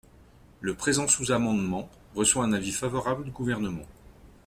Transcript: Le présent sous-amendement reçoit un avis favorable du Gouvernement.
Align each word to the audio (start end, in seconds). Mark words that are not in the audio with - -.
Le 0.61 0.73
présent 0.73 1.07
sous-amendement 1.07 1.87
reçoit 2.15 2.43
un 2.45 2.53
avis 2.53 2.71
favorable 2.71 3.23
du 3.25 3.29
Gouvernement. 3.29 3.85